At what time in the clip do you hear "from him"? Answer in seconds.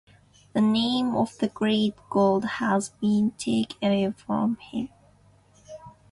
4.11-4.89